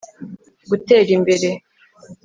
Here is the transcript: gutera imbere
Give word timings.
gutera 0.69 1.09
imbere 1.17 1.49